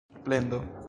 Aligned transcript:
plendo 0.23 0.71